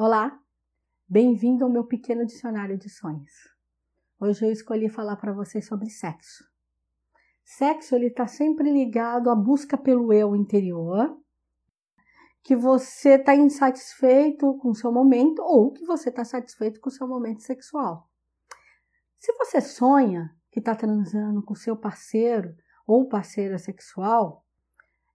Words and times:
Olá, 0.00 0.40
bem-vindo 1.08 1.64
ao 1.64 1.70
meu 1.72 1.82
pequeno 1.82 2.24
dicionário 2.24 2.78
de 2.78 2.88
sonhos. 2.88 3.32
Hoje 4.20 4.46
eu 4.46 4.52
escolhi 4.52 4.88
falar 4.88 5.16
para 5.16 5.32
vocês 5.32 5.66
sobre 5.66 5.90
sexo. 5.90 6.44
Sexo 7.44 7.96
ele 7.96 8.06
está 8.06 8.24
sempre 8.28 8.70
ligado 8.70 9.28
à 9.28 9.34
busca 9.34 9.76
pelo 9.76 10.12
eu 10.12 10.36
interior, 10.36 11.20
que 12.44 12.54
você 12.54 13.16
está 13.16 13.34
insatisfeito 13.34 14.56
com 14.58 14.68
o 14.68 14.74
seu 14.74 14.92
momento 14.92 15.42
ou 15.42 15.72
que 15.72 15.84
você 15.84 16.10
está 16.10 16.24
satisfeito 16.24 16.80
com 16.80 16.90
o 16.90 16.92
seu 16.92 17.08
momento 17.08 17.42
sexual. 17.42 18.08
Se 19.18 19.32
você 19.32 19.60
sonha 19.60 20.32
que 20.52 20.60
está 20.60 20.76
transando 20.76 21.42
com 21.42 21.56
seu 21.56 21.76
parceiro 21.76 22.54
ou 22.86 23.08
parceira 23.08 23.58
sexual, 23.58 24.46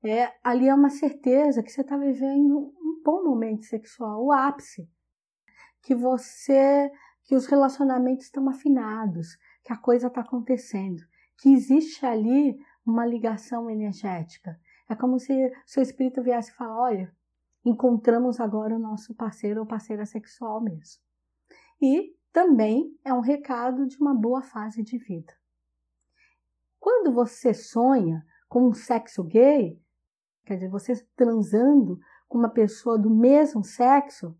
é, 0.03 0.33
ali 0.43 0.67
é 0.67 0.75
uma 0.75 0.89
certeza 0.89 1.63
que 1.63 1.71
você 1.71 1.79
está 1.79 1.95
vivendo 1.95 2.73
bom 3.03 3.23
momento 3.23 3.65
sexual, 3.65 4.23
o 4.23 4.31
ápice, 4.31 4.89
que 5.81 5.93
você, 5.93 6.91
que 7.23 7.35
os 7.35 7.45
relacionamentos 7.45 8.25
estão 8.25 8.49
afinados, 8.49 9.37
que 9.63 9.73
a 9.73 9.77
coisa 9.77 10.07
está 10.07 10.21
acontecendo, 10.21 11.01
que 11.37 11.49
existe 11.49 12.05
ali 12.05 12.57
uma 12.85 13.05
ligação 13.05 13.69
energética. 13.69 14.59
É 14.89 14.95
como 14.95 15.19
se 15.19 15.51
seu 15.65 15.81
espírito 15.83 16.21
viesse 16.21 16.51
e 16.51 16.53
falar, 16.53 16.79
olha, 16.79 17.15
encontramos 17.65 18.39
agora 18.39 18.75
o 18.75 18.79
nosso 18.79 19.13
parceiro 19.15 19.61
ou 19.61 19.65
parceira 19.65 20.05
sexual 20.05 20.61
mesmo. 20.61 21.01
E 21.81 22.15
também 22.31 22.97
é 23.03 23.13
um 23.13 23.19
recado 23.19 23.85
de 23.85 23.97
uma 23.97 24.13
boa 24.13 24.41
fase 24.41 24.83
de 24.83 24.97
vida. 24.97 25.33
Quando 26.79 27.13
você 27.13 27.53
sonha 27.53 28.25
com 28.49 28.67
um 28.67 28.73
sexo 28.73 29.23
gay, 29.23 29.79
quer 30.45 30.55
dizer, 30.55 30.69
você 30.69 30.93
transando 31.15 31.99
uma 32.37 32.49
pessoa 32.49 32.97
do 32.97 33.09
mesmo 33.09 33.63
sexo, 33.63 34.35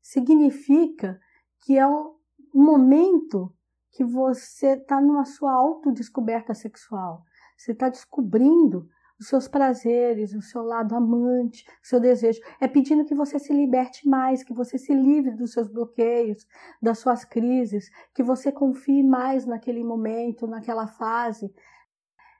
significa 0.00 1.20
que 1.60 1.78
é 1.78 1.86
um 1.86 2.14
momento 2.52 3.54
que 3.92 4.04
você 4.04 4.68
está 4.72 5.00
numa 5.00 5.24
sua 5.24 5.52
autodescoberta 5.52 6.54
sexual. 6.54 7.24
Você 7.56 7.72
está 7.72 7.88
descobrindo 7.88 8.88
os 9.20 9.28
seus 9.28 9.46
prazeres, 9.46 10.34
o 10.34 10.42
seu 10.42 10.62
lado 10.62 10.96
amante, 10.96 11.64
o 11.82 11.86
seu 11.86 12.00
desejo. 12.00 12.40
É 12.60 12.66
pedindo 12.66 13.04
que 13.04 13.14
você 13.14 13.38
se 13.38 13.52
liberte 13.52 14.08
mais, 14.08 14.42
que 14.42 14.52
você 14.52 14.76
se 14.76 14.92
livre 14.92 15.36
dos 15.36 15.52
seus 15.52 15.68
bloqueios, 15.68 16.44
das 16.80 16.98
suas 16.98 17.24
crises, 17.24 17.88
que 18.14 18.22
você 18.22 18.50
confie 18.50 19.02
mais 19.02 19.46
naquele 19.46 19.84
momento, 19.84 20.46
naquela 20.46 20.88
fase. 20.88 21.54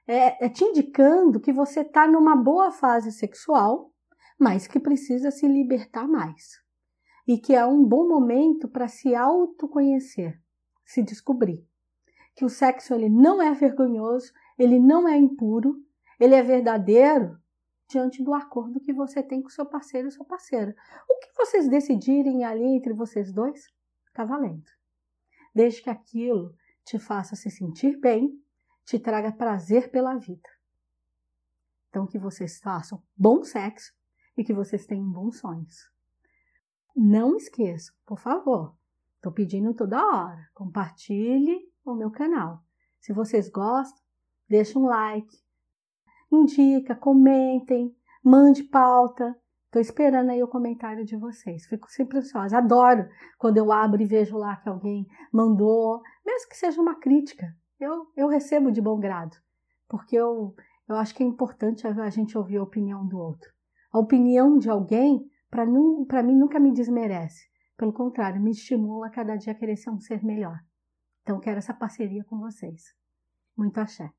É, 0.05 0.45
é 0.45 0.49
te 0.49 0.65
indicando 0.65 1.39
que 1.39 1.53
você 1.53 1.81
está 1.81 2.05
numa 2.05 2.35
boa 2.35 2.71
fase 2.71 3.11
sexual 3.11 3.92
mas 4.39 4.67
que 4.67 4.79
precisa 4.79 5.31
se 5.31 5.47
libertar 5.47 6.07
mais. 6.07 6.61
E 7.27 7.37
que 7.37 7.55
é 7.55 7.65
um 7.65 7.83
bom 7.83 8.07
momento 8.07 8.67
para 8.67 8.87
se 8.87 9.15
autoconhecer, 9.15 10.41
se 10.85 11.01
descobrir. 11.01 11.65
Que 12.35 12.43
o 12.43 12.49
sexo 12.49 12.93
ele 12.93 13.09
não 13.09 13.41
é 13.41 13.53
vergonhoso, 13.53 14.33
ele 14.57 14.79
não 14.79 15.07
é 15.07 15.17
impuro, 15.17 15.75
ele 16.19 16.35
é 16.35 16.41
verdadeiro 16.41 17.37
diante 17.87 18.23
do 18.23 18.33
acordo 18.33 18.79
que 18.79 18.91
você 18.91 19.21
tem 19.21 19.41
com 19.41 19.49
seu 19.49 19.65
parceiro 19.65 20.07
ou 20.07 20.11
sua 20.11 20.25
parceira. 20.25 20.75
O 21.09 21.19
que 21.19 21.29
vocês 21.37 21.67
decidirem 21.67 22.43
ali 22.43 22.63
entre 22.63 22.93
vocês 22.93 23.31
dois, 23.31 23.67
está 24.07 24.25
valendo. 24.25 24.69
Desde 25.53 25.81
que 25.81 25.89
aquilo 25.89 26.55
te 26.83 26.99
faça 26.99 27.35
se 27.35 27.49
sentir 27.49 27.97
bem, 27.99 28.39
te 28.85 28.99
traga 28.99 29.31
prazer 29.31 29.89
pela 29.91 30.15
vida. 30.15 30.49
Então, 31.89 32.07
que 32.07 32.17
vocês 32.17 32.59
façam 32.59 33.01
bom 33.15 33.43
sexo 33.43 33.93
e 34.37 34.43
que 34.43 34.53
vocês 34.53 34.85
tenham 34.85 35.09
bons 35.09 35.39
sonhos. 35.39 35.89
Não 36.95 37.35
esqueçam, 37.35 37.95
por 38.05 38.19
favor, 38.19 38.75
estou 39.15 39.31
pedindo 39.31 39.73
toda 39.73 40.05
hora, 40.05 40.47
compartilhe 40.53 41.67
o 41.85 41.95
meu 41.95 42.11
canal. 42.11 42.63
Se 42.99 43.11
vocês 43.11 43.49
gostam, 43.49 44.01
deixa 44.47 44.77
um 44.77 44.85
like, 44.85 45.37
indica, 46.31 46.95
comentem, 46.95 47.95
mande 48.23 48.63
pauta. 48.63 49.35
Estou 49.65 49.81
esperando 49.81 50.29
aí 50.29 50.43
o 50.43 50.47
comentário 50.47 51.03
de 51.03 51.17
vocês. 51.17 51.65
Fico 51.65 51.89
sempre 51.89 52.19
ansiosa. 52.19 52.59
Adoro 52.59 53.09
quando 53.39 53.57
eu 53.57 53.71
abro 53.71 54.01
e 54.01 54.05
vejo 54.05 54.37
lá 54.37 54.55
que 54.57 54.69
alguém 54.69 55.07
mandou, 55.31 56.01
mesmo 56.23 56.49
que 56.49 56.57
seja 56.57 56.79
uma 56.79 56.99
crítica. 56.99 57.55
Eu, 57.79 58.07
eu 58.15 58.27
recebo 58.27 58.71
de 58.71 58.79
bom 58.79 58.99
grado, 58.99 59.35
porque 59.89 60.15
eu, 60.15 60.55
eu 60.87 60.95
acho 60.95 61.15
que 61.15 61.23
é 61.23 61.25
importante 61.25 61.87
a 61.87 62.09
gente 62.09 62.37
ouvir 62.37 62.57
a 62.57 62.63
opinião 62.63 63.05
do 63.05 63.17
outro. 63.17 63.51
A 63.93 63.99
opinião 63.99 64.57
de 64.57 64.69
alguém, 64.69 65.23
para 65.51 65.65
mim, 65.67 66.35
nunca 66.35 66.59
me 66.59 66.73
desmerece. 66.73 67.47
Pelo 67.77 67.93
contrário, 67.93 68.41
me 68.41 68.49
estimula 68.49 69.07
a 69.07 69.11
cada 69.11 69.35
dia 69.35 69.53
a 69.53 69.55
querer 69.55 69.77
ser 69.77 69.91
um 69.91 69.99
ser 69.99 70.23
melhor. 70.23 70.59
Então, 71.21 71.39
quero 71.39 71.59
essa 71.59 71.75
parceria 71.75 72.23
com 72.23 72.39
vocês. 72.39 72.95
Muito 73.55 73.77
axé. 73.77 74.09